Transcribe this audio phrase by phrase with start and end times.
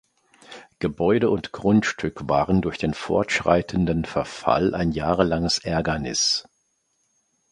[0.79, 6.49] Gebäude und Grundstück waren durch den fortschreitenden Verfall ein jahrelanges Ärgernis.